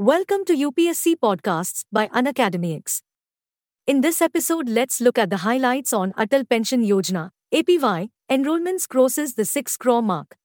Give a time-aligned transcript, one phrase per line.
[0.00, 3.02] Welcome to UPSC Podcasts by Unacademy X.
[3.86, 9.34] In this episode, let's look at the highlights on Atal Pension Yojana, APY, enrollments crosses
[9.34, 10.38] the 6 crore mark.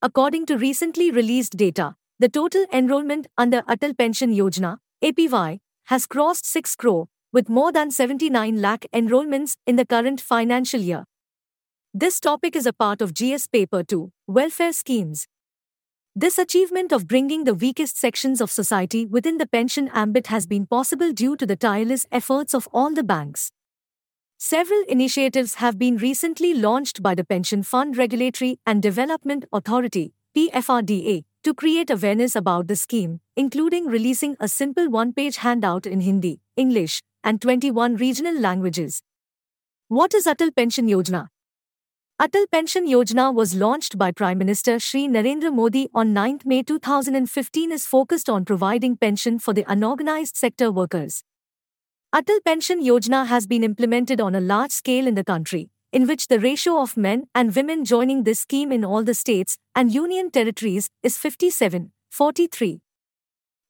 [0.00, 6.46] According to recently released data, the total enrollment under Atal Pension Yojana, APY, has crossed
[6.46, 11.04] 6 crore, with more than 79 lakh enrollments in the current financial year.
[11.92, 15.26] This topic is a part of GS Paper 2, Welfare Schemes.
[16.20, 20.66] This achievement of bringing the weakest sections of society within the pension ambit has been
[20.66, 23.52] possible due to the tireless efforts of all the banks.
[24.36, 31.22] Several initiatives have been recently launched by the Pension Fund Regulatory and Development Authority, PFRDA,
[31.44, 36.40] to create awareness about the scheme, including releasing a simple one page handout in Hindi,
[36.56, 39.02] English, and 21 regional languages.
[39.86, 41.28] What is Atal Pension Yojana?
[42.20, 47.70] Atal Pension Yojana was launched by Prime Minister Shri Narendra Modi on 9 May 2015
[47.70, 51.22] is focused on providing pension for the unorganized sector workers.
[52.12, 56.26] Atal Pension Yojana has been implemented on a large scale in the country, in which
[56.26, 60.28] the ratio of men and women joining this scheme in all the states and union
[60.28, 62.80] territories is 57 43.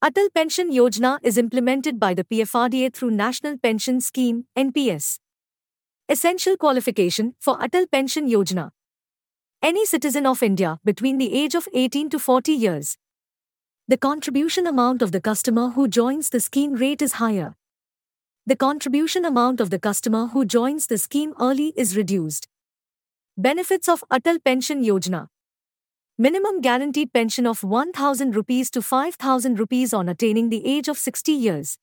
[0.02, 5.18] Atal Pension Yojana is implemented by the PFRDA through National Pension Scheme NPS.
[6.10, 8.70] Essential qualification for Atal Pension Yojana.
[9.62, 12.96] Any citizen of India between the age of 18 to 40 years.
[13.88, 17.56] The contribution amount of the customer who joins the scheme rate is higher.
[18.46, 22.48] The contribution amount of the customer who joins the scheme early is reduced.
[23.36, 25.28] Benefits of Atal Pension Yojana.
[26.16, 31.32] Minimum guaranteed pension of 1000 rupees to 5000 rupees on attaining the age of 60
[31.32, 31.78] years.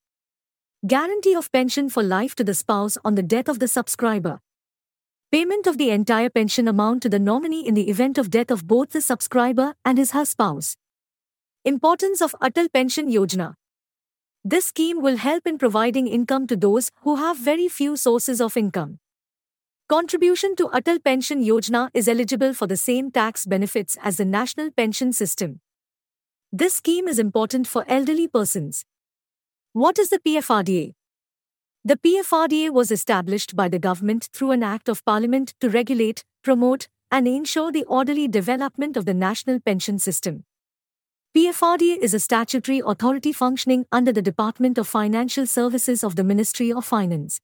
[0.86, 4.40] Guarantee of pension for life to the spouse on the death of the subscriber.
[5.32, 8.68] Payment of the entire pension amount to the nominee in the event of death of
[8.68, 10.78] both the subscriber and his her spouse.
[11.64, 13.56] Importance of Atal Pension Yojana.
[14.44, 18.56] This scheme will help in providing income to those who have very few sources of
[18.56, 19.00] income.
[19.90, 24.70] Contribution to Atal Pension Yojana is eligible for the same tax benefits as the national
[24.70, 25.62] pension system.
[26.52, 28.86] This scheme is important for elderly persons.
[29.76, 30.94] What is the PFRDA?
[31.84, 36.88] The PFRDA was established by the government through an Act of Parliament to regulate, promote,
[37.12, 40.46] and ensure the orderly development of the national pension system.
[41.36, 46.72] PFRDA is a statutory authority functioning under the Department of Financial Services of the Ministry
[46.72, 47.42] of Finance.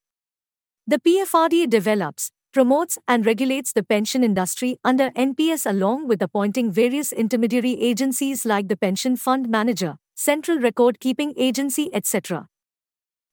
[0.88, 7.12] The PFRDA develops, promotes, and regulates the pension industry under NPS along with appointing various
[7.12, 12.48] intermediary agencies like the Pension Fund Manager, Central Record Keeping Agency, etc.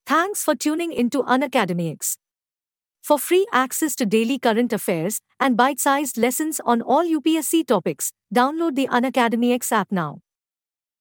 [0.06, 2.16] Thanks for tuning into Unacademy X.
[3.02, 8.12] For free access to daily current affairs and bite sized lessons on all UPSC topics,
[8.34, 10.20] download the Unacademy X app now.